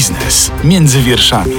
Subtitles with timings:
[0.00, 1.54] Biznes między wierszami.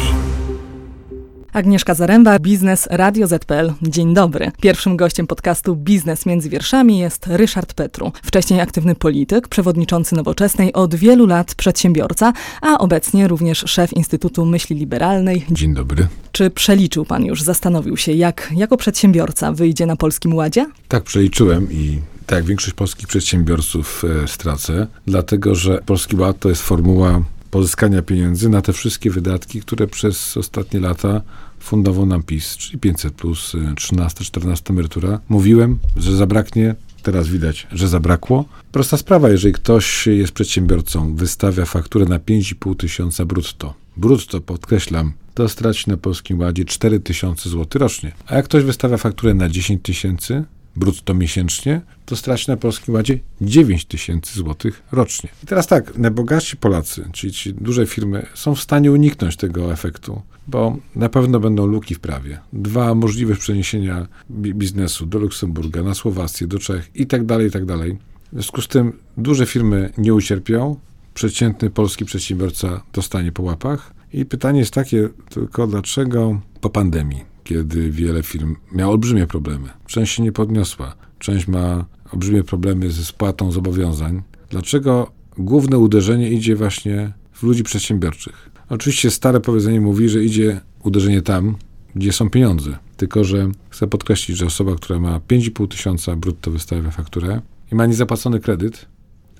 [1.53, 3.73] Agnieszka Zaręba, Biznes Radio ZPL.
[3.81, 4.51] Dzień dobry.
[4.61, 8.11] Pierwszym gościem podcastu Biznes między wierszami jest Ryszard Petru.
[8.23, 14.75] Wcześniej aktywny polityk, przewodniczący Nowoczesnej, od wielu lat przedsiębiorca, a obecnie również szef Instytutu Myśli
[14.75, 15.45] Liberalnej.
[15.51, 16.07] Dzień dobry.
[16.31, 20.65] Czy przeliczył pan już, zastanowił się, jak jako przedsiębiorca wyjdzie na Polskim Ładzie?
[20.87, 26.49] Tak, przeliczyłem i tak jak większość polskich przedsiębiorców e, stracę, dlatego że Polski Ład to
[26.49, 27.21] jest formuła
[27.51, 31.21] pozyskania pieniędzy na te wszystkie wydatki, które przez ostatnie lata
[31.59, 35.19] fundował nam PiS, czyli 500 plus 13, 14 emerytura.
[35.29, 38.45] Mówiłem, że zabraknie, teraz widać, że zabrakło.
[38.71, 45.49] Prosta sprawa, jeżeli ktoś jest przedsiębiorcą, wystawia fakturę na 5,5 tysiąca brutto, brutto podkreślam, to
[45.49, 48.11] straci na Polskim Ładzie 4 tysiące złotych rocznie.
[48.27, 50.43] A jak ktoś wystawia fakturę na 10 tysięcy,
[50.75, 55.29] brutto miesięcznie, to straci na Polskim Ładzie 9 tysięcy złotych rocznie.
[55.43, 60.21] I teraz tak, najbogatsi Polacy, czyli ci duże firmy, są w stanie uniknąć tego efektu,
[60.47, 62.39] bo na pewno będą luki w prawie.
[62.53, 67.65] Dwa możliwe przeniesienia biznesu do Luksemburga, na Słowację, do Czech i tak dalej, i tak
[67.65, 67.97] dalej.
[68.31, 70.75] W związku z tym duże firmy nie ucierpią,
[71.13, 73.93] przeciętny polski przedsiębiorca dostanie po łapach.
[74.13, 79.69] I pytanie jest takie tylko, dlaczego po pandemii kiedy wiele firm miało olbrzymie problemy.
[79.87, 84.21] Część się nie podniosła, część ma olbrzymie problemy ze spłatą zobowiązań.
[84.49, 88.49] Dlaczego główne uderzenie idzie właśnie w ludzi przedsiębiorczych?
[88.69, 91.55] Oczywiście stare powiedzenie mówi, że idzie uderzenie tam,
[91.95, 92.77] gdzie są pieniądze.
[92.97, 97.85] Tylko, że chcę podkreślić, że osoba, która ma 5,5 tysiąca brutto wystawia fakturę i ma
[97.85, 98.85] niezapłacony kredyt,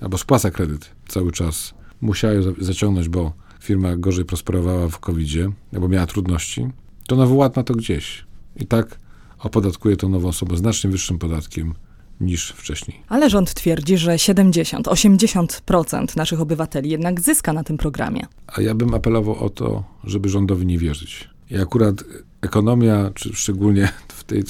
[0.00, 5.88] albo spłaca kredyt cały czas, musiała ją zaciągnąć, bo firma gorzej prosperowała w COVID-zie, albo
[5.88, 6.68] miała trudności,
[7.06, 8.24] to nowy ład ma to gdzieś.
[8.56, 8.98] I tak
[9.38, 11.74] opodatkuje to nową osobę znacznie wyższym podatkiem
[12.20, 13.02] niż wcześniej.
[13.08, 18.26] Ale rząd twierdzi, że 70-80% naszych obywateli jednak zyska na tym programie.
[18.46, 21.28] A ja bym apelował o to, żeby rządowi nie wierzyć.
[21.50, 22.04] I akurat
[22.40, 24.44] ekonomia, czy szczególnie w tej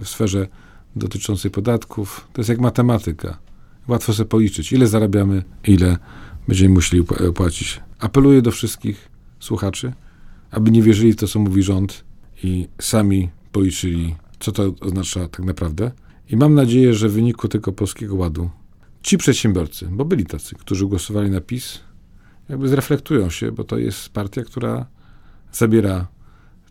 [0.00, 0.48] w sferze
[0.96, 3.38] dotyczącej podatków, to jest jak matematyka.
[3.88, 5.96] Łatwo sobie policzyć, ile zarabiamy, ile
[6.48, 7.80] będziemy musieli płacić.
[7.98, 9.08] Apeluję do wszystkich
[9.40, 9.92] słuchaczy,
[10.50, 12.04] aby nie wierzyli w to, co mówi rząd
[12.42, 15.90] i sami policzyli, co to oznacza tak naprawdę.
[16.30, 18.50] I mam nadzieję, że w wyniku tego polskiego ładu
[19.02, 21.80] ci przedsiębiorcy, bo byli tacy, którzy głosowali na PiS,
[22.48, 24.86] jakby zreflektują się, bo to jest partia, która
[25.52, 26.06] zabiera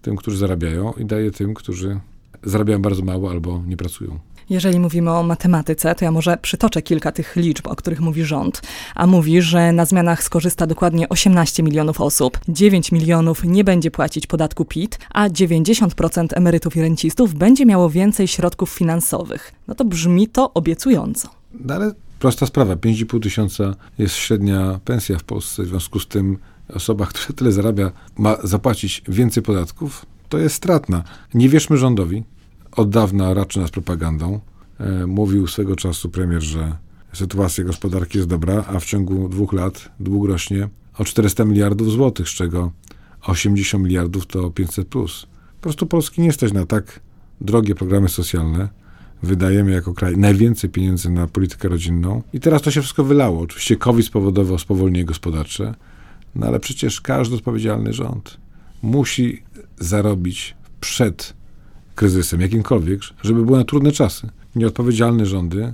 [0.02, 2.00] tym, którzy zarabiają i daje tym, którzy
[2.44, 4.20] zarabiają bardzo mało albo nie pracują.
[4.50, 8.62] Jeżeli mówimy o matematyce, to ja może przytoczę kilka tych liczb, o których mówi rząd.
[8.96, 14.28] A mówi, że na zmianach skorzysta dokładnie 18 milionów osób, 9 milionów nie będzie płacić
[14.28, 19.52] podatku PIT, a 90% emerytów i rencistów będzie miało więcej środków finansowych.
[19.68, 21.30] No to brzmi to obiecująco.
[21.54, 26.38] No ale prosta sprawa, 5,5 tysiąca jest średnia pensja w Polsce, w związku z tym
[26.74, 31.04] osoba, która tyle zarabia, ma zapłacić więcej podatków, to jest stratna.
[31.34, 32.24] Nie wierzmy rządowi,
[32.78, 34.40] od dawna raczy nas propagandą.
[34.80, 36.78] E, mówił swego czasu premier, że
[37.14, 42.30] sytuacja gospodarki jest dobra, a w ciągu dwóch lat dług rośnie o 400 miliardów złotych,
[42.30, 42.72] z czego
[43.22, 45.28] 80 miliardów to 500 plus.
[45.56, 47.00] Po prostu Polski nie stać na tak
[47.42, 48.70] drogie programy socjalne.
[49.24, 53.42] Wydajemy jako kraj najwięcej pieniędzy na politykę rodzinną i teraz to się wszystko wylało.
[53.42, 55.76] Oczywiście COVID spowodował spowolnienie gospodarcze,
[56.36, 58.38] no ale przecież każdy odpowiedzialny rząd
[58.82, 59.44] musi
[59.80, 61.34] zarobić przed
[61.98, 64.30] kryzysem, jakimkolwiek, żeby były na trudne czasy.
[64.56, 65.74] Nieodpowiedzialne rządy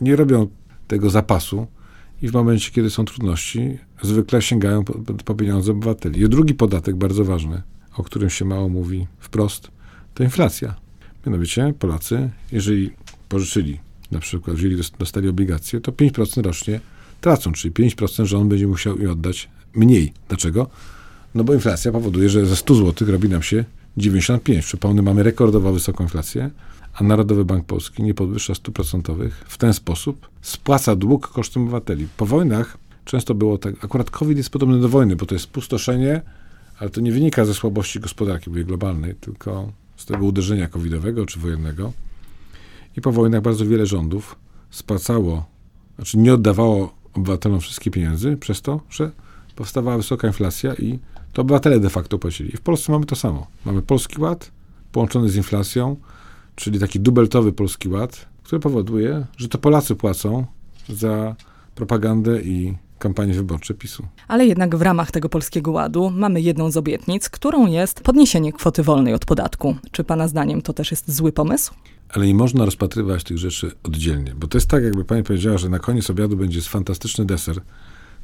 [0.00, 0.48] nie robią
[0.88, 1.66] tego zapasu
[2.22, 4.94] i w momencie, kiedy są trudności, zwykle sięgają po,
[5.24, 6.20] po pieniądze obywateli.
[6.20, 7.62] I drugi podatek, bardzo ważny,
[7.96, 9.70] o którym się mało mówi wprost,
[10.14, 10.74] to inflacja.
[11.26, 12.90] Mianowicie Polacy, jeżeli
[13.28, 13.78] pożyczyli,
[14.10, 16.80] na przykład wzięli, dostali obligacje, to 5% rocznie
[17.20, 20.12] tracą, czyli 5% rząd będzie musiał im oddać mniej.
[20.28, 20.70] Dlaczego?
[21.34, 23.64] No bo inflacja powoduje, że ze 100 zł robi nam się
[23.96, 24.64] 95.
[24.64, 26.50] Przypomnę, mamy rekordowo wysoką inflację,
[26.94, 29.44] a Narodowy Bank Polski nie podwyższa stóp procentowych.
[29.48, 32.06] W ten sposób spłaca dług kosztem obywateli.
[32.16, 36.22] Po wojnach często było tak, akurat COVID jest podobny do wojny, bo to jest pustoszenie,
[36.78, 41.92] ale to nie wynika ze słabości gospodarki globalnej, tylko z tego uderzenia covidowego czy wojennego.
[42.96, 44.36] I po wojnach bardzo wiele rządów
[44.70, 45.46] spłacało,
[45.96, 49.10] znaczy nie oddawało obywatelom wszystkie pieniędzy przez to, że
[49.60, 50.98] powstawała wysoka inflacja i
[51.32, 52.54] to obywatele de facto płacili.
[52.54, 53.46] I w Polsce mamy to samo.
[53.64, 54.50] Mamy Polski Ład
[54.92, 55.96] połączony z inflacją,
[56.56, 60.46] czyli taki dubeltowy Polski Ład, który powoduje, że to Polacy płacą
[60.88, 61.36] za
[61.74, 64.06] propagandę i kampanie wyborcze PiSu.
[64.28, 68.82] Ale jednak w ramach tego Polskiego Ładu mamy jedną z obietnic, którą jest podniesienie kwoty
[68.82, 69.76] wolnej od podatku.
[69.90, 71.74] Czy Pana zdaniem to też jest zły pomysł?
[72.08, 75.68] Ale nie można rozpatrywać tych rzeczy oddzielnie, bo to jest tak, jakby Pani powiedziała, że
[75.68, 77.60] na koniec obiadu będzie fantastyczny deser,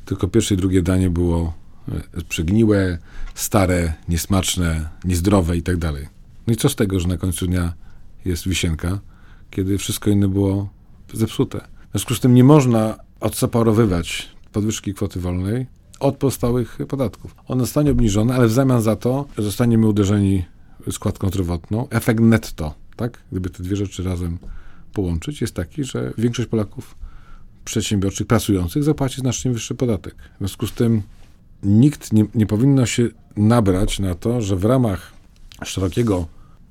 [0.06, 1.52] tylko pierwsze i drugie danie było
[1.88, 2.98] e, przegniłe,
[3.34, 6.06] stare, niesmaczne, niezdrowe i tak dalej.
[6.46, 7.72] No i co z tego, że na końcu dnia
[8.24, 8.98] jest wisienka,
[9.50, 10.68] kiedy wszystko inne było
[11.12, 11.60] zepsute.
[11.88, 15.66] W związku z tym nie można odseparowywać podwyżki kwoty wolnej
[16.00, 17.34] od pozostałych podatków.
[17.48, 20.44] Ona zostanie obniżona, ale w zamian za to zostaniemy uderzeni
[20.90, 21.88] składką zdrowotną.
[21.90, 23.18] Efekt netto, tak?
[23.30, 24.38] Gdyby te dwie rzeczy razem
[24.92, 26.94] połączyć, jest taki, że większość Polaków
[27.66, 30.14] przedsiębiorczych, pracujących zapłaci znacznie wyższy podatek.
[30.34, 31.02] W związku z tym
[31.62, 35.12] nikt nie, nie powinno się nabrać na to, że w ramach
[35.64, 36.26] szerokiego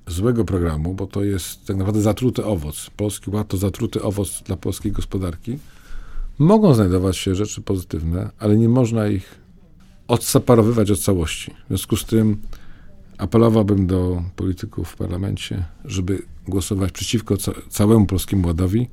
[0.07, 2.89] złego programu, bo to jest tak naprawdę zatruty owoc.
[2.97, 5.57] Polski Ład to zatruty owoc dla polskiej gospodarki.
[6.39, 9.36] Mogą znajdować się rzeczy pozytywne, ale nie można ich
[10.07, 11.51] odseparowywać od całości.
[11.51, 12.41] W związku z tym
[13.18, 18.89] apelowałbym do polityków w parlamencie, żeby głosować przeciwko ca całemu Polskiemu Ładowi,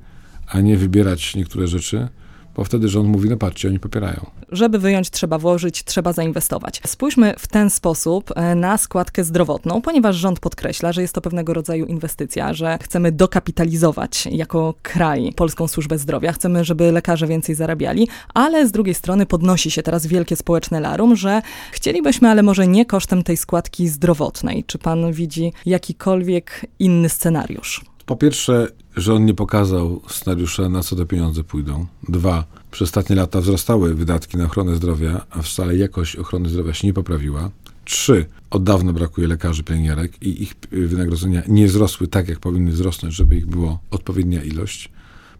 [0.47, 2.07] a nie wybierać niektóre rzeczy,
[2.55, 4.25] bo wtedy rząd mówi, no patrzcie, oni popierają.
[4.51, 6.81] Żeby wyjąć, trzeba włożyć, trzeba zainwestować.
[6.87, 11.53] Spójrzmy w ten sposób e, na składkę zdrowotną, ponieważ rząd podkreśla, że jest to pewnego
[11.53, 18.07] rodzaju inwestycja, że chcemy dokapitalizować jako kraj polską służbę zdrowia, chcemy, żeby lekarze więcej zarabiali,
[18.33, 21.41] ale z drugiej strony podnosi się teraz wielkie społeczne larum, że
[21.71, 24.63] chcielibyśmy, ale może nie kosztem tej składki zdrowotnej.
[24.67, 27.81] Czy pan widzi jakikolwiek inny scenariusz?
[28.05, 28.67] Po pierwsze,
[28.97, 31.85] że on nie pokazał scenariusza, na co te pieniądze pójdą.
[32.09, 36.87] Dwa, przez ostatnie lata wzrastały wydatki na ochronę zdrowia, a wcale jakość ochrony zdrowia się
[36.87, 37.51] nie poprawiła.
[37.85, 43.15] Trzy, od dawna brakuje lekarzy, pielęgniarek i ich wynagrodzenia nie wzrosły tak, jak powinny wzrosnąć,
[43.15, 44.89] żeby ich było odpowiednia ilość.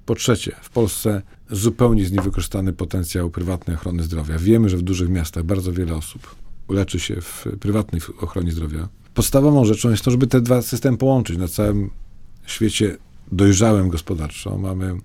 [0.06, 1.21] Po trzecie, w Polsce
[1.51, 4.38] zupełnie jest niewykorzystany potencjał prywatnej ochrony zdrowia.
[4.38, 6.35] Wiemy, że w dużych miastach bardzo wiele osób
[6.69, 8.88] leczy się w prywatnej ochronie zdrowia.
[9.13, 11.89] Podstawową rzeczą jest to, żeby te dwa systemy połączyć na całym
[12.45, 12.97] świecie
[13.31, 14.95] dojrzałym gospodarczo mamy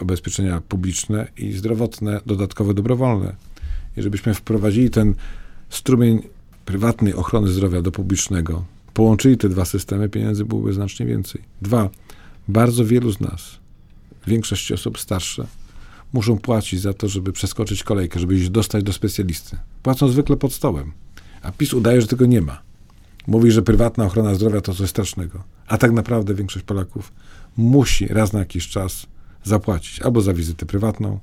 [0.00, 3.36] ubezpieczenia publiczne i zdrowotne, dodatkowe, dobrowolne.
[3.96, 5.14] I żebyśmy wprowadzili ten
[5.68, 6.22] strumień
[6.64, 8.64] prywatnej ochrony zdrowia do publicznego,
[8.94, 11.42] połączyli te dwa systemy, pieniędzy byłoby znacznie więcej.
[11.62, 11.90] Dwa,
[12.48, 13.58] bardzo wielu z nas,
[14.26, 15.46] większość osób starsze,
[16.12, 19.58] muszą płacić za to, żeby przeskoczyć kolejkę, żeby się dostać do specjalisty.
[19.82, 20.92] Płacą zwykle pod stołem.
[21.42, 22.60] A PiS udaje, że tego nie ma.
[23.26, 25.42] Mówi, że prywatna ochrona zdrowia to coś strasznego.
[25.66, 27.12] A tak naprawdę większość Polaków
[27.58, 29.06] musi raz na jakiś czas
[29.44, 31.20] zapłacić albo za wizytę prywatną,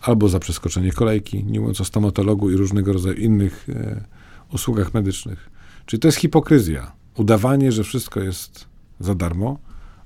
[0.00, 4.04] albo za przeskoczenie kolejki, nie mówiąc o stomatologu i różnego rodzaju innych e,
[4.52, 5.50] usługach medycznych.
[5.86, 6.92] Czyli to jest hipokryzja.
[7.16, 8.66] Udawanie, że wszystko jest
[9.00, 9.58] za darmo,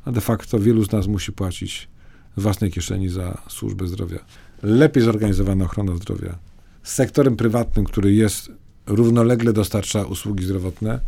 [0.05, 1.89] a de facto wielu z nas musi płacić
[2.37, 4.19] z własnej kieszeni za służbę zdrowia.
[4.63, 6.39] Lepiej zorganizowana ochrona zdrowia
[6.83, 8.51] z sektorem prywatnym, który jest
[8.87, 11.01] równolegle dostarcza usługi zdrowotne,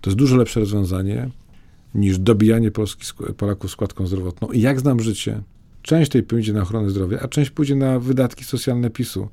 [0.00, 1.30] to jest dużo lepsze rozwiązanie
[1.94, 3.06] niż dobijanie Polski,
[3.36, 4.48] Polaków składką zdrowotną.
[4.48, 5.42] I jak znam życie,
[5.82, 9.28] część tej pójdzie na ochronę zdrowia, a część pójdzie na wydatki socjalne PiSu,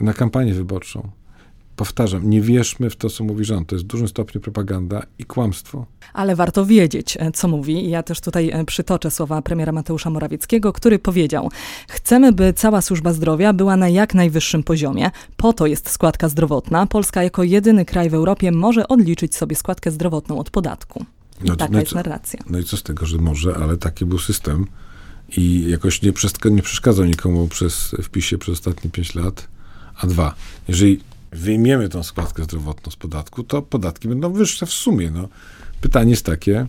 [0.00, 1.10] na kampanię wyborczą.
[1.76, 3.68] Powtarzam, nie wierzmy w to, co mówi rząd.
[3.68, 5.86] To jest w dużym stopniu propaganda i kłamstwo.
[6.12, 7.90] Ale warto wiedzieć, e, co mówi.
[7.90, 11.50] Ja też tutaj e, przytoczę słowa premiera Mateusza Morawieckiego, który powiedział:
[11.88, 15.10] Chcemy, by cała służba zdrowia była na jak najwyższym poziomie.
[15.36, 16.86] Po to jest składka zdrowotna.
[16.86, 21.04] Polska jako jedyny kraj w Europie może odliczyć sobie składkę zdrowotną od podatku.
[21.44, 22.40] I no, taka no jest narracja.
[22.50, 24.66] No i co z tego, że może, ale taki był system
[25.36, 26.12] i jakoś nie,
[26.44, 29.48] nie przeszkadzał nikomu przez wpisie przez ostatnie 5 lat.
[29.96, 30.34] A dwa,
[30.68, 31.00] jeżeli
[31.32, 35.10] wyjmiemy tą składkę zdrowotną z podatku, to podatki będą wyższe w sumie.
[35.10, 35.28] No.
[35.80, 36.66] Pytanie jest takie,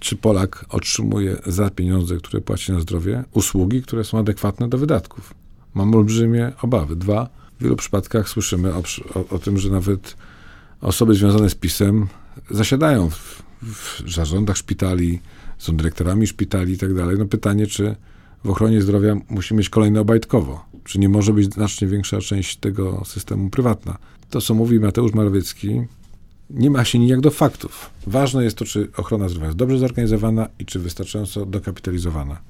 [0.00, 5.34] czy Polak otrzymuje za pieniądze, które płaci na zdrowie, usługi, które są adekwatne do wydatków.
[5.74, 6.96] Mam olbrzymie obawy.
[6.96, 7.28] Dwa,
[7.60, 8.82] w wielu przypadkach słyszymy o,
[9.14, 10.16] o, o tym, że nawet
[10.80, 12.08] osoby związane z PiSem
[12.50, 15.20] zasiadają w, w zarządach szpitali,
[15.58, 17.18] są dyrektorami szpitali i tak dalej.
[17.18, 17.96] No pytanie, czy
[18.44, 20.64] w ochronie zdrowia musi mieć kolejne obajtkowo?
[20.84, 23.98] Czy nie może być znacznie większa część tego systemu prywatna?
[24.30, 25.80] To, co mówi Mateusz Morawiecki,
[26.50, 27.90] nie ma się nijak do faktów.
[28.06, 32.40] Ważne jest to, czy ochrona zdrowia jest dobrze zorganizowana i czy wystarczająco dokapitalizowana.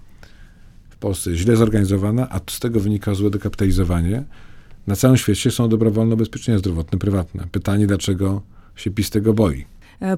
[0.90, 4.24] W Polsce jest źle zorganizowana, a z tego wynika złe dokapitalizowanie.
[4.86, 7.46] Na całym świecie są dobrowolne ubezpieczenia zdrowotne prywatne.
[7.52, 8.42] Pytanie, dlaczego
[8.76, 9.64] się PiS tego boi?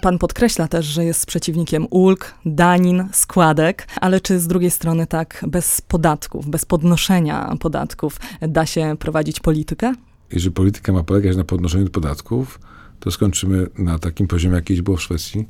[0.02, 5.44] Pan podkreśla też, że jest przeciwnikiem ulg, danin, składek, ale czy z drugiej strony tak
[5.48, 9.94] bez podatków, bez podnoszenia podatków da się prowadzić politykę?
[10.32, 12.60] Jeżeli polityka ma polegać na podnoszeniu podatków,
[13.00, 15.48] to skończymy na takim poziomie, jaki było w Szwecji,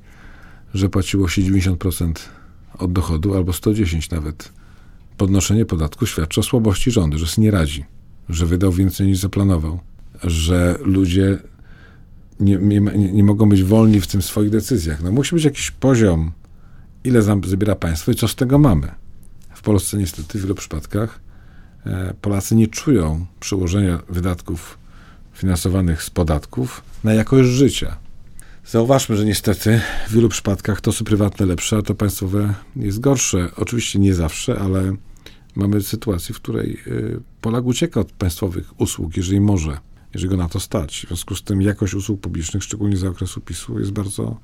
[0.74, 2.12] że płaciło się 90%
[2.78, 4.52] od dochodu, albo 110 nawet.
[5.16, 7.84] Podnoszenie podatku świadczy o słabości rządu, że sobie nie radzi,
[8.28, 9.80] że wydał więcej niż zaplanował,
[10.24, 11.38] że ludzie
[12.42, 12.80] nie, nie,
[13.12, 15.02] nie, mogą być wolni w tym swoich decyzjach.
[15.02, 16.32] No musi być jakiś poziom,
[17.04, 18.88] ile zabiera państwo i co z tego mamy.
[19.54, 21.20] W Polsce niestety w wielu przypadkach
[21.86, 24.78] e, Polacy nie czują przełożenia wydatków
[25.34, 27.96] finansowanych z podatków na jakość życia.
[28.66, 33.48] Zauważmy, że niestety w wielu przypadkach to, co prywatne lepsze, a to państwowe jest gorsze.
[33.56, 34.96] Oczywiście nie zawsze, ale
[35.54, 39.78] mamy sytuację, w której y, Polak ucieka od państwowych usług, jeżeli może,
[40.14, 41.02] jeżeli go na to stać.
[41.04, 44.36] W związku z tym jakość usług publicznych, szczególnie za okresu PiSu, jest bardzo,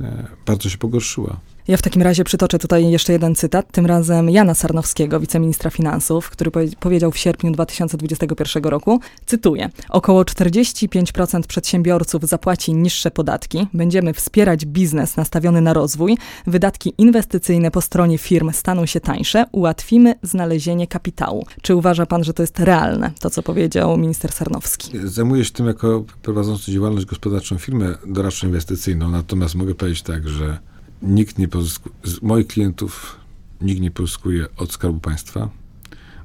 [0.00, 1.40] e, bardzo się pogorszyła.
[1.68, 6.30] Ja w takim razie przytoczę tutaj jeszcze jeden cytat, tym razem Jana Sarnowskiego, wiceministra finansów,
[6.30, 14.14] który powie powiedział w sierpniu 2021 roku, cytuję, około 45% przedsiębiorców zapłaci niższe podatki, będziemy
[14.14, 20.86] wspierać biznes nastawiony na rozwój, wydatki inwestycyjne po stronie firm staną się tańsze, ułatwimy znalezienie
[20.86, 21.46] kapitału.
[21.62, 24.90] Czy uważa pan, że to jest realne, to co powiedział minister Sarnowski?
[25.04, 30.58] Zajmuję się tym jako prowadzący działalność gospodarczą firmę doradczo-inwestycyjną, natomiast mogę powiedzieć tak, że
[31.02, 33.16] nikt nie pozyskuje, z moich klientów
[33.60, 35.48] nikt nie pozyskuje od Skarbu Państwa.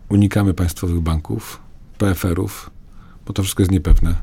[0.09, 1.61] Unikamy państwowych banków,
[1.97, 2.69] PFR-ów,
[3.25, 4.15] bo to wszystko jest niepewne.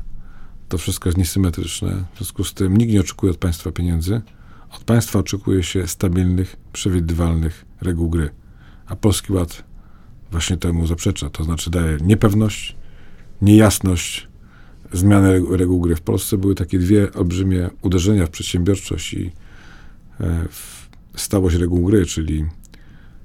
[0.69, 2.05] To wszystko jest niesymetryczne.
[2.13, 4.21] W związku z tym nikt nie oczekuje od państwa pieniędzy.
[4.71, 8.29] Od państwa oczekuje się stabilnych, przewidywalnych reguł gry.
[8.85, 9.63] A Polski Ład
[10.31, 11.29] właśnie temu zaprzecza.
[11.29, 12.75] To znaczy daje niepewność,
[13.41, 14.27] niejasność,
[14.93, 15.95] zmianę reguł gry.
[15.95, 19.31] W Polsce były takie dwie olbrzymie uderzenia w przedsiębiorczość i
[21.15, 22.45] stało się gry, czyli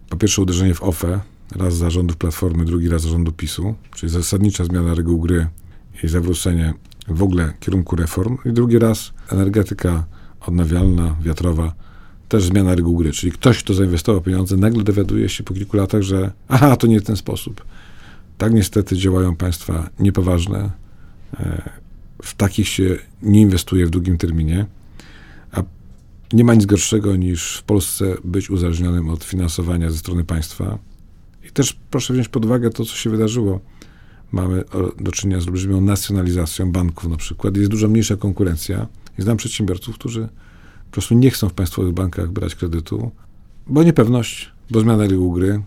[0.08, 1.20] po pierwsze uderzenie w OFE,
[1.56, 5.46] raz zarządów Platformy, drugi raz zarządu PiSu, czyli zasadnicza zmiana reguł gry
[6.04, 6.74] i zawrócenie
[7.08, 8.38] w ogóle kierunku reform.
[8.44, 10.04] I drugi raz energetyka
[10.40, 11.74] odnawialna, wiatrowa,
[12.28, 16.02] też zmiana reguł gry, czyli ktoś, kto zainwestował pieniądze, nagle dowiaduje się po kilku latach,
[16.02, 17.64] że aha, to nie ten sposób.
[18.38, 20.70] Tak niestety działają państwa niepoważne.
[21.40, 21.70] E,
[22.22, 24.66] w takich się nie inwestuje w długim terminie.
[26.32, 30.78] Nie ma nic gorszego niż w Polsce być uzależnionym od finansowania ze strony państwa.
[31.48, 33.60] I też proszę wziąć pod uwagę to, co się wydarzyło.
[34.32, 34.64] Mamy
[35.00, 37.56] do czynienia z olbrzymią nacjonalizacją banków na przykład.
[37.56, 38.86] Jest dużo mniejsza konkurencja.
[39.18, 40.28] I znam przedsiębiorców, którzy
[40.84, 43.10] po prostu nie chcą w państwowych bankach brać kredytu,
[43.66, 45.62] bo niepewność, bo zmiana reguł gry,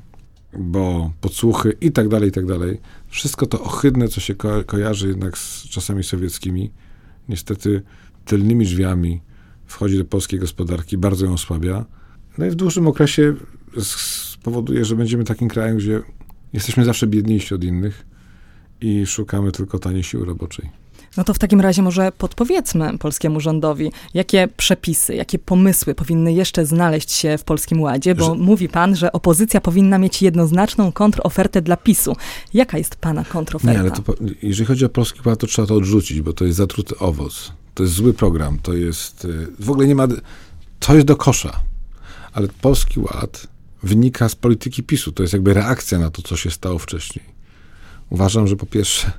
[0.59, 2.81] bo podsłuchy i tak dalej, i tak dalej.
[3.07, 6.71] Wszystko to ohydne, co się ko kojarzy jednak z czasami sowieckimi,
[7.29, 7.81] niestety
[8.25, 9.21] tylnymi drzwiami
[9.69, 11.85] wchodzi do polskiej gospodarki, bardzo ją osłabia.
[12.37, 13.35] No i w dłuższym okresie
[13.81, 16.01] spowoduje, że będziemy takim krajem, gdzie
[16.53, 18.05] jesteśmy zawsze biedniejsi od innych
[18.81, 20.69] i szukamy tylko taniej siły roboczej.
[21.17, 26.65] No to w takim razie może podpowiedzmy polskiemu rządowi, jakie przepisy, jakie pomysły powinny jeszcze
[26.65, 28.35] znaleźć się w Polskim Ładzie, bo że...
[28.35, 32.15] mówi pan, że opozycja powinna mieć jednoznaczną kontrofertę dla PiSu.
[32.53, 33.73] Jaka jest pana kontroferta?
[33.73, 34.03] Nie, ale to,
[34.43, 37.51] jeżeli chodzi o Polski Ład, to trzeba to odrzucić, bo to jest zatruty owoc.
[37.79, 40.07] To jest zły program, to jest, y, w ogóle nie ma,
[40.79, 41.61] to jest do kosza.
[42.33, 43.47] Ale Polski Ład
[43.83, 47.25] wynika z polityki PiSu, to jest jakby reakcja na to, co się stało wcześniej.
[48.09, 49.11] Uważam, że po pierwsze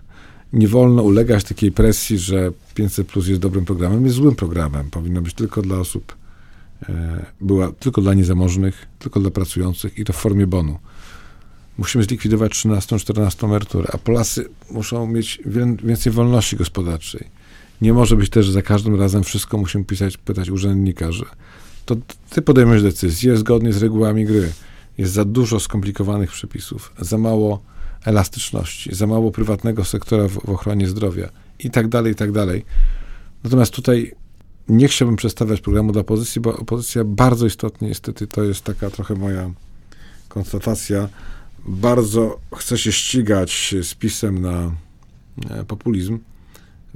[0.52, 4.90] nie wolno ulegać takiej presji, że 500 Plus jest dobrym programem, jest złym programem.
[4.90, 6.16] Powinno być tylko dla osób,
[6.88, 10.78] e, była tylko dla niezamożnych, tylko dla pracujących i to w formie bonu.
[11.78, 15.42] Musimy zlikwidować 13-14 emeryturę, a Polacy muszą mieć
[15.84, 17.39] więcej wolności gospodarczej.
[17.82, 21.24] Nie może być też, że za każdym razem wszystko musimy pisać, pytać urzędnika, że
[21.86, 21.96] to
[22.30, 24.52] ty podejmujesz decyzję zgodnie z regułami gry.
[24.98, 27.62] Jest za dużo skomplikowanych przepisów, za mało
[28.04, 32.64] elastyczności, za mało prywatnego sektora w, w ochronie zdrowia i tak dalej, i tak dalej.
[33.44, 34.12] Natomiast tutaj
[34.68, 39.14] nie chciałbym przedstawiać programu dla opozycji, bo opozycja bardzo istotnie, niestety, to jest taka trochę
[39.14, 39.50] moja
[40.28, 41.08] konstatacja,
[41.68, 44.72] bardzo chce się ścigać z pisem na
[45.50, 46.18] e, populizm,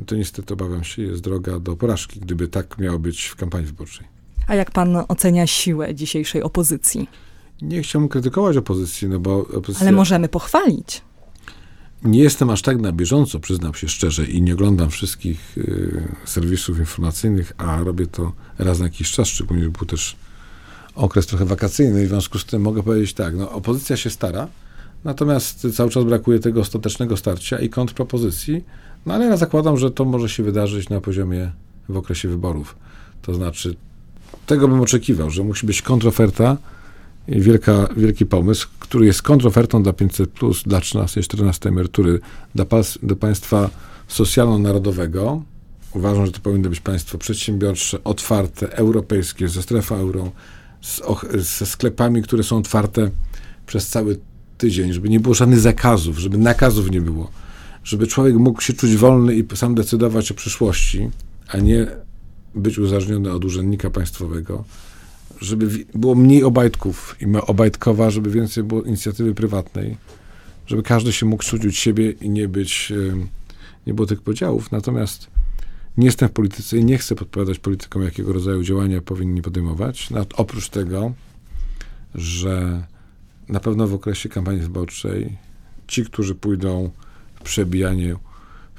[0.07, 4.07] to niestety obawiam się, jest droga do porażki, gdyby tak miało być w kampanii wyborczej.
[4.47, 7.09] A jak pan ocenia siłę dzisiejszej opozycji?
[7.63, 9.81] Nie chciałbym krytykować opozycji, no bo opozycja...
[9.81, 11.03] Ale możemy pochwalić.
[12.05, 16.79] Nie jestem aż tak na bieżąco, przyznam się szczerze, i nie oglądam wszystkich y, serwisów
[16.79, 20.17] informacyjnych, a robię to raz na jakiś czas, szczególnie, był też
[20.95, 24.49] okres trochę wakacyjny i w związku z tym mogę powiedzieć tak, no opozycja się stara,
[25.05, 28.65] natomiast cały czas brakuje tego ostatecznego starcia i kontrpropozycji,
[29.07, 31.53] no ale ja zakładam, że to może się wydarzyć na poziomie
[31.89, 32.77] w okresie wyborów.
[33.23, 33.77] To znaczy,
[34.47, 36.57] tego bym oczekiwał, że musi być kontroferta,
[37.29, 42.21] wielka, wielki pomysł, który jest kontrofertą dla 500, plus, dla 13 i 14 emerytury,
[42.55, 42.65] dla,
[43.03, 43.71] dla państwa
[44.09, 45.43] socjalno-narodowego.
[45.95, 50.31] Uważam, że to powinno być państwo przedsiębiorcze, otwarte, europejskie, ze strefą euro,
[50.83, 51.03] z,
[51.59, 53.11] ze sklepami, które są otwarte
[53.67, 54.19] przez cały
[54.59, 57.31] tydzień, żeby nie było żadnych zakazów, żeby nakazów nie było,
[57.85, 61.11] żeby człowiek mógł się czuć wolny i sam decydować o przyszłości,
[61.49, 61.87] a nie
[62.55, 64.64] być uzależniony od urzędnika państwowego
[65.41, 69.97] żeby było mniej obajtków i obajtkowa, żeby więcej było inicjatywy prywatnej,
[70.67, 72.93] żeby każdy się mógł czuć siebie i nie być,
[73.87, 75.31] nie było tych podziałów, natomiast
[75.97, 80.11] nie jestem w polityce i nie chcę podpowiadać politykom, jakiego rodzaju działania powinni podejmować.
[80.11, 81.12] Nawet oprócz tego,
[82.14, 82.87] że
[83.49, 85.38] na pewno w okresie kampanii wyborczej
[85.87, 86.91] ci, którzy pójdą
[87.45, 88.17] przebijanie,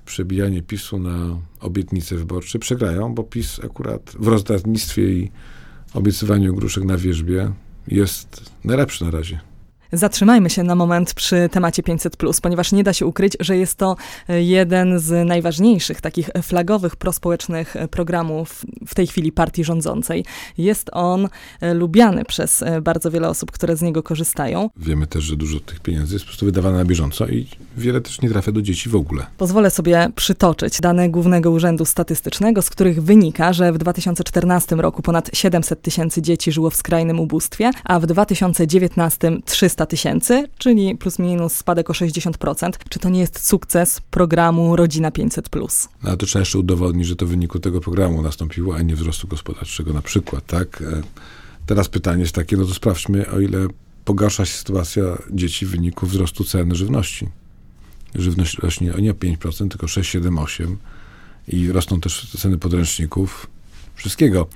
[0.05, 5.31] przebijanie PiSu na obietnice wyborcze, przegrają, bo PiS akurat w rozdawnictwie i
[5.93, 7.51] obiecywaniu gruszek na wierzbie
[7.87, 9.39] jest najlepszy na razie.
[9.95, 13.95] Zatrzymajmy się na moment przy temacie 500, ponieważ nie da się ukryć, że jest to
[14.29, 20.25] e, jeden z najważniejszych, takich flagowych prospołecznych e, programów w tej chwili partii rządzącej.
[20.57, 21.29] Jest on
[21.61, 24.69] e, lubiany przez bardzo wiele osób, które z niego korzystają.
[24.77, 27.47] Wiemy też, że dużo tych pieniędzy jest po prostu wydawane na bieżąco i
[27.77, 29.25] wiele też nie trafia do dzieci w ogóle.
[29.37, 35.29] Pozwolę sobie przytoczyć dane Głównego Urzędu Statystycznego, z których wynika, że w 2014 roku ponad
[35.33, 41.55] 700 tysięcy dzieci żyło w skrajnym ubóstwie, a w 2019 300 tysięcy, czyli plus minus
[41.55, 42.71] spadek o 60%.
[42.89, 45.49] Czy to nie jest sukces programu Rodzina 500?
[45.55, 48.95] No, ale to trzeba jeszcze udowodnić, że to w wyniku tego programu nastąpiło, a nie
[48.95, 50.81] wzrostu gospodarczego na przykład, tak?
[50.81, 51.01] E,
[51.65, 53.67] teraz pytanie jest takie, no to sprawdźmy, o ile
[54.05, 57.27] pogarsza się sytuacja dzieci w wyniku wzrostu cen żywności.
[58.15, 60.77] Żywność rośnie nie o 5%, tylko 6, 7, 8
[61.47, 63.47] i rosną też ceny podręczników,
[63.95, 64.47] wszystkiego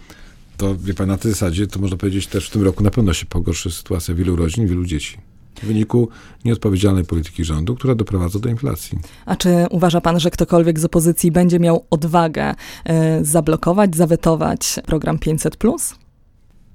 [0.60, 3.14] to wie pan, na tej zasadzie to można powiedzieć też w tym roku na pewno
[3.14, 5.18] się pogorszy sytuacja wielu rodzin, wielu dzieci.
[5.56, 6.10] W wyniku
[6.46, 9.00] nieodpowiedzialnej polityki rządu, która doprowadza do inflacji.
[9.26, 15.20] A czy uważa pan, że ktokolwiek z opozycji będzie miał odwagę y, zablokować, zawetować program
[15.20, 15.58] 500?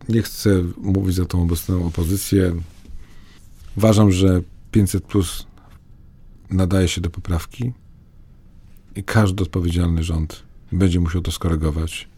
[0.08, 2.52] Nie chcę mówić za tą obecną opozycję.
[3.76, 5.46] Uważam, że 500 plus
[6.50, 7.72] nadaje się do poprawki
[8.96, 12.13] i każdy odpowiedzialny rząd będzie musiał to skorygować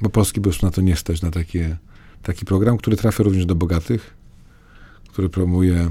[0.00, 1.76] bo Polski by już na to nie stać, na takie,
[2.22, 4.14] taki program, który trafia również do bogatych,
[5.08, 5.90] który promuje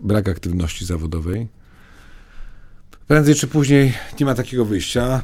[0.00, 1.48] brak aktywności zawodowej.
[3.06, 5.22] Prędzej czy później nie ma takiego wyjścia.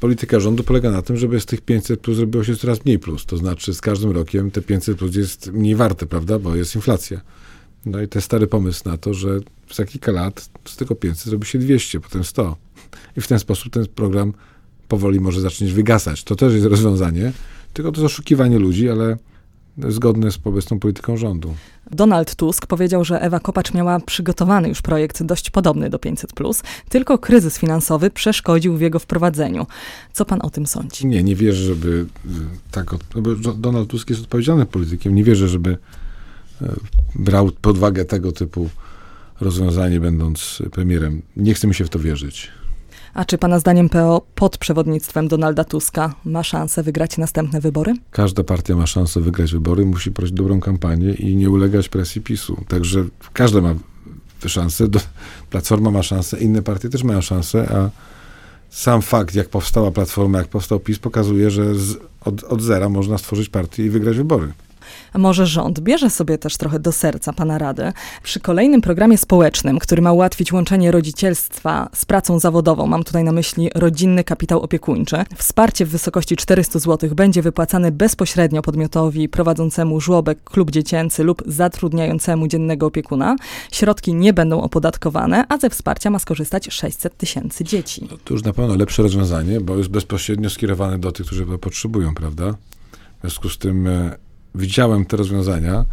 [0.00, 3.26] Polityka rządu polega na tym, żeby z tych 500 plus zrobiło się coraz mniej plus.
[3.26, 7.20] To znaczy z każdym rokiem te 500 plus jest mniej warte, prawda, bo jest inflacja.
[7.86, 9.38] No i jest stary pomysł na to, że
[9.74, 12.56] za kilka lat z tego 500 zrobi się 200, potem 100.
[13.16, 14.32] I w ten sposób ten program
[14.88, 16.24] powoli może zacząć wygasać.
[16.24, 17.32] To też jest rozwiązanie,
[17.72, 19.16] tylko to jest oszukiwanie ludzi, ale
[19.88, 21.54] zgodne z obecną polityką rządu.
[21.90, 26.32] Donald Tusk powiedział, że Ewa Kopacz miała przygotowany już projekt dość podobny do 500,
[26.88, 29.66] tylko kryzys finansowy przeszkodził w jego wprowadzeniu.
[30.12, 31.06] Co pan o tym sądzi?
[31.06, 32.28] Nie, nie wierzę, żeby y,
[32.70, 32.90] tak.
[33.14, 35.14] No Donald Tusk jest odpowiedzialnym politykiem.
[35.14, 35.70] Nie wierzę, żeby
[36.62, 36.66] y,
[37.14, 38.70] brał pod uwagę tego typu
[39.40, 41.22] rozwiązanie, będąc premierem.
[41.36, 42.50] Nie chce mi się w to wierzyć.
[43.14, 47.94] A czy pana zdaniem PO pod przewodnictwem Donalda Tuska ma szansę wygrać następne wybory?
[48.10, 52.64] Każda partia ma szansę wygrać wybory, musi prowadzić dobrą kampanię i nie ulegać presji PiSu.
[52.68, 53.74] Także każda ma
[54.46, 54.86] szansę,
[55.50, 57.90] Platforma ma szansę, inne partie też mają szansę, a
[58.70, 63.18] sam fakt, jak powstała Platforma, jak powstał PiS, pokazuje, że z, od, od zera można
[63.18, 64.52] stworzyć partię i wygrać wybory.
[65.14, 70.02] Może rząd bierze sobie też trochę do serca Pana Rady przy kolejnym programie społecznym, który
[70.02, 75.16] ma ułatwić łączenie rodzicielstwa z pracą zawodową, mam tutaj na myśli rodzinny kapitał opiekuńczy.
[75.36, 82.48] Wsparcie w wysokości 400 zł będzie wypłacane bezpośrednio podmiotowi prowadzącemu żłobek, klub dziecięcy lub zatrudniającemu
[82.48, 83.36] dziennego opiekuna.
[83.72, 88.08] Środki nie będą opodatkowane, a ze wsparcia ma skorzystać 600 tysięcy dzieci.
[88.10, 91.58] No to już na pewno lepsze rozwiązanie, bo jest bezpośrednio skierowane do tych, którzy go
[91.58, 92.54] potrzebują, prawda?
[93.18, 94.16] W związku z tym e,
[94.54, 95.84] widziałem te rozwiązania.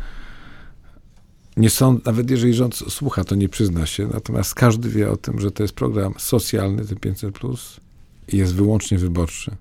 [1.58, 4.08] Nie są, nawet jeżeli rząd słucha, to nie przyzna się.
[4.14, 7.80] Natomiast każdy wie o tym, że to jest program socjalny, ten 500 plus
[8.28, 9.56] i jest wyłącznie wyborczy.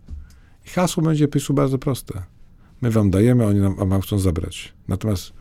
[0.66, 2.22] I hasło będzie PiSu bardzo proste.
[2.80, 4.72] My wam dajemy, oni nam, wam chcą zabrać.
[4.88, 5.32] Natomiast,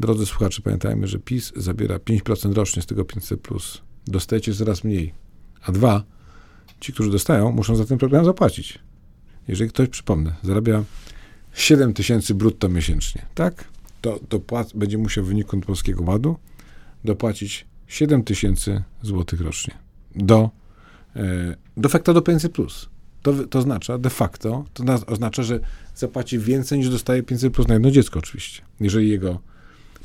[0.00, 3.82] drodzy słuchacze, pamiętajmy, że PiS zabiera 5% rocznie z tego 500 plus.
[4.06, 5.14] Dostajecie coraz mniej.
[5.62, 6.04] A dwa,
[6.80, 8.78] ci, którzy dostają, muszą za ten program zapłacić.
[9.48, 10.84] Jeżeli ktoś, przypomnę, zarabia
[11.52, 13.64] 7 tysięcy brutto miesięcznie, tak?
[14.00, 16.36] To, to płac, będzie musiał w wyniku Polskiego Ładu
[17.04, 19.74] dopłacić 7 tysięcy złotych rocznie
[20.14, 20.50] do,
[21.16, 22.48] e, de facto do 500+.
[22.48, 22.88] Plus.
[23.22, 25.60] To, to oznacza de facto, to oznacza, że
[25.94, 28.62] zapłaci więcej niż dostaje 500 plus na jedno dziecko oczywiście.
[28.80, 29.40] Jeżeli jego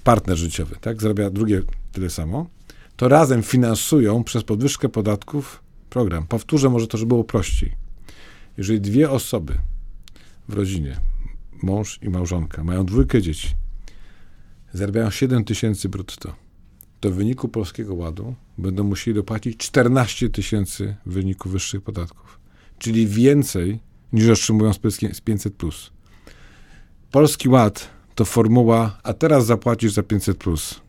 [0.03, 2.49] partner życiowy, tak, zarabia drugie tyle samo,
[2.95, 6.27] to razem finansują przez podwyżkę podatków program.
[6.27, 7.71] Powtórzę może to, żeby było prościej.
[8.58, 9.58] Jeżeli dwie osoby
[10.49, 10.99] w rodzinie
[11.65, 13.49] mąż i małżonka, mają dwójkę dzieci,
[14.73, 16.36] zarabiają 7 tysięcy brutto,
[16.99, 22.39] to w wyniku Polskiego Ładu będą musieli dopłacić 14 tysięcy w wyniku wyższych podatków.
[22.78, 23.80] Czyli więcej
[24.13, 25.49] niż otrzymują z 500+.
[25.51, 25.91] Plus.
[27.12, 30.34] Polski Ład to formuła, a teraz zapłacisz za 500+.
[30.34, 30.82] Plus.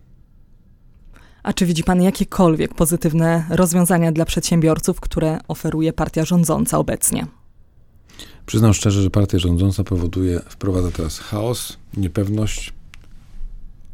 [1.43, 7.27] A czy widzi pan jakiekolwiek pozytywne rozwiązania dla przedsiębiorców, które oferuje partia rządząca obecnie?
[8.47, 12.73] Przyznam szczerze, że partia rządząca powoduje, wprowadza teraz chaos, niepewność.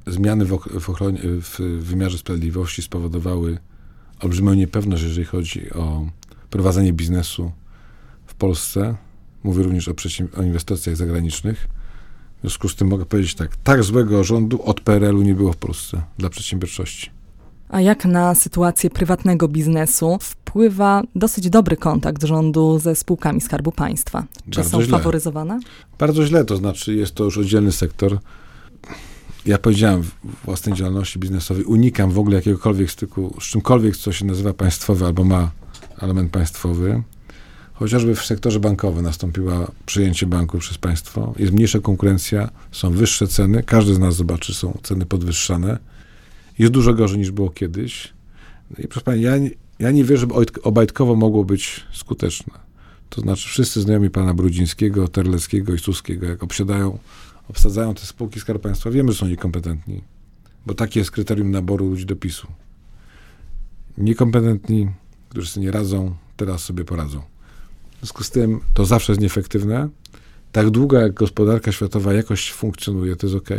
[0.06, 3.58] Zmiany w, w, ochronie, w wymiarze sprawiedliwości spowodowały
[4.20, 6.06] olbrzymią niepewność, jeżeli chodzi o
[6.50, 7.52] prowadzenie biznesu
[8.26, 8.96] w Polsce.
[9.42, 9.94] Mówię również o,
[10.36, 11.68] o inwestycjach zagranicznych.
[12.38, 15.56] W związku z tym mogę powiedzieć tak, tak złego rządu od PRL-u nie było w
[15.56, 17.10] Polsce dla przedsiębiorczości.
[17.72, 24.24] A jak na sytuację prywatnego biznesu wpływa dosyć dobry kontakt rządu ze spółkami Skarbu Państwa?
[24.50, 24.98] Czy Bardzo są źle.
[24.98, 25.60] faworyzowane?
[25.98, 28.18] Bardzo źle, to znaczy jest to już oddzielny sektor.
[29.46, 30.10] Ja powiedziałem w
[30.44, 35.24] własnej działalności biznesowej, unikam w ogóle jakiegokolwiek styku z czymkolwiek, co się nazywa państwowe albo
[35.24, 35.50] ma
[36.00, 37.02] element państwowy.
[37.72, 39.52] Chociażby w sektorze bankowym nastąpiło
[39.86, 41.34] przyjęcie banku przez państwo.
[41.38, 43.62] Jest mniejsza konkurencja, są wyższe ceny.
[43.62, 45.78] Każdy z nas zobaczy, są ceny podwyższane.
[46.58, 48.12] Jest dużo gorzej niż było kiedyś.
[48.70, 49.32] No I proszę pani, ja,
[49.78, 52.54] ja nie wierzę, żeby obajtkowo mogło być skuteczne.
[53.10, 56.98] To znaczy wszyscy znajomi pana Brudzińskiego, Terleckiego i Suskiego, jak obsiadają,
[57.48, 60.02] obsadzają te spółki Skarbu Państwa, wiemy, że są niekompetentni.
[60.66, 62.46] Bo takie jest kryterium naboru ludzi do PiSu.
[63.98, 64.88] Niekompetentni,
[65.28, 67.20] którzy sobie nie radzą, teraz sobie poradzą.
[67.94, 69.88] W związku z tym to zawsze jest nieefektywne.
[70.52, 73.50] Tak długo jak gospodarka światowa jakoś funkcjonuje, to jest ok,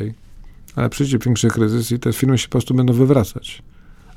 [0.76, 3.64] ale przyjdzie większy kryzys i te firmy się po prostu będą wywracać.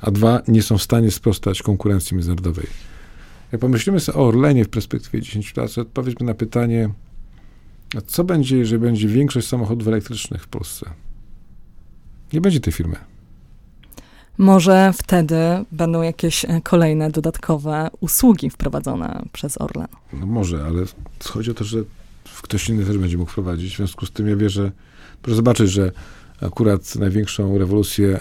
[0.01, 2.67] A dwa, nie są w stanie sprostać konkurencji międzynarodowej.
[3.51, 6.89] Jak pomyślimy sobie o Orlenie w perspektywie 10 lat, to odpowiedźmy na pytanie,
[7.97, 10.89] a co będzie, jeżeli będzie większość samochodów elektrycznych w Polsce?
[12.33, 12.95] Nie będzie tej firmy.
[14.37, 15.35] Może wtedy
[15.71, 19.87] będą jakieś e, kolejne dodatkowe usługi wprowadzone przez Orlen.
[20.13, 20.83] No może, ale
[21.23, 21.77] chodzi o to, że
[22.41, 23.73] ktoś inny też będzie mógł wprowadzić.
[23.73, 24.71] W związku z tym ja wierzę,
[25.21, 25.91] proszę zobaczyć, że
[26.41, 28.19] akurat największą rewolucję,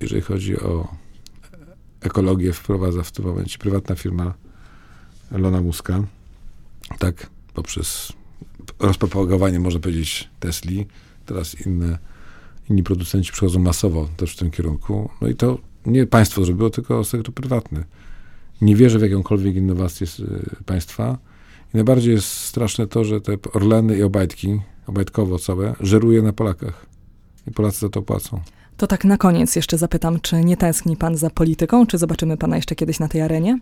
[0.00, 0.88] jeżeli chodzi o
[2.00, 4.34] ekologię, wprowadza w tym momencie prywatna firma
[5.32, 6.02] Elona Muska.
[6.98, 8.12] Tak, poprzez
[8.78, 10.86] rozpropagowanie, można powiedzieć, Tesli.
[11.26, 11.98] Teraz inne,
[12.70, 15.10] inni producenci przychodzą masowo też w tym kierunku.
[15.20, 17.84] No i to nie państwo zrobiło, tylko sektor prywatny.
[18.60, 20.22] Nie wierzę w jakąkolwiek innowację z
[20.66, 21.18] państwa.
[21.74, 26.86] I najbardziej jest straszne to, że te Orleny i Obajtki, Obajtkowo całe, żeruje na Polakach.
[27.46, 28.40] I Polacy za to płacą.
[28.76, 32.56] To tak na koniec jeszcze zapytam, czy nie tęskni pan za polityką, czy zobaczymy pana
[32.56, 33.58] jeszcze kiedyś na tej arenie?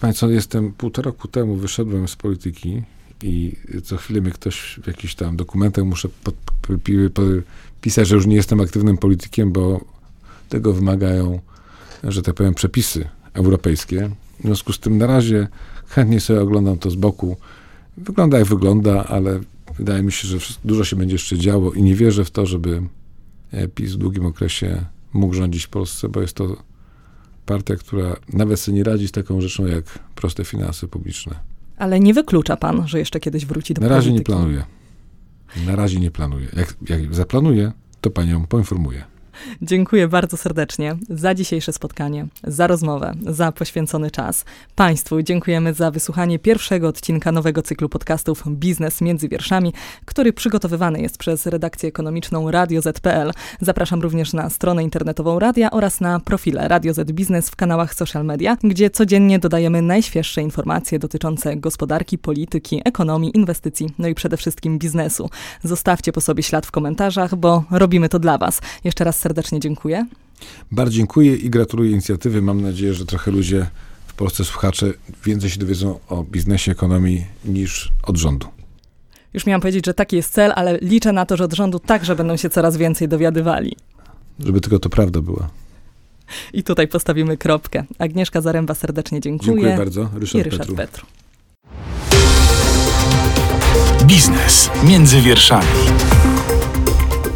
[0.00, 2.82] Państwo, jestem półtora roku temu wyszedłem z polityki
[3.22, 6.08] i co chwilę mnie ktoś w jakichś tam dokumentach muszę
[7.80, 9.80] pisać, że już nie jestem aktywnym politykiem, bo
[10.48, 11.40] tego wymagają,
[12.04, 14.10] że tak powiem, przepisy europejskie.
[14.40, 15.48] W związku z tym na razie
[15.86, 17.36] chętnie sobie oglądam to z boku.
[17.96, 19.40] Wygląda jak wygląda, ale
[19.78, 22.82] wydaje mi się, że dużo się będzie jeszcze działo i nie wierzę w to, żeby
[23.74, 26.56] PiS w długim okresie mógł rządzić w Polsce, bo jest to
[27.46, 29.84] partia, która nawet sobie nie radzi z taką rzeczą jak
[30.14, 31.34] proste finanse publiczne.
[31.76, 34.06] Ale nie wyklucza pan, że jeszcze kiedyś wróci do Na polityki?
[34.08, 34.64] razie nie planuję.
[35.66, 36.48] Na razie nie planuję.
[36.56, 39.04] Jak, jak zaplanuję, to panią poinformuję.
[39.62, 44.44] Dziękuję bardzo serdecznie za dzisiejsze spotkanie, za rozmowę, za poświęcony czas.
[44.74, 49.72] Państwu dziękujemy za wysłuchanie pierwszego odcinka nowego cyklu podcastów Biznes między wierszami,
[50.04, 53.32] który przygotowywany jest przez redakcję ekonomiczną Radio Z.pl.
[53.60, 58.24] Zapraszam również na stronę internetową radia oraz na profile Radio Z Biznes w kanałach social
[58.24, 64.78] media, gdzie codziennie dodajemy najświeższe informacje dotyczące gospodarki, polityki, ekonomii, inwestycji, no i przede wszystkim
[64.78, 65.30] biznesu.
[65.64, 68.60] Zostawcie po sobie ślad w komentarzach, bo robimy to dla Was.
[68.84, 70.06] Jeszcze raz serdecznie dziękuję.
[70.72, 72.42] Bardzo dziękuję i gratuluję inicjatywy.
[72.42, 73.66] Mam nadzieję, że trochę ludzie
[74.06, 74.92] w Polsce, słuchacze,
[75.24, 78.46] więcej się dowiedzą o biznesie, ekonomii niż od rządu.
[79.34, 82.16] Już miałam powiedzieć, że taki jest cel, ale liczę na to, że od rządu także
[82.16, 83.76] będą się coraz więcej dowiadywali.
[84.40, 85.50] Żeby tylko to prawda była.
[86.52, 87.84] I tutaj postawimy kropkę.
[87.98, 89.52] Agnieszka Zaręba serdecznie dziękuję.
[89.52, 90.08] Dziękuję bardzo.
[90.14, 90.76] Ryszard, I Ryszard Petru.
[90.76, 91.06] Petru.
[94.06, 95.66] Biznes między wierszami.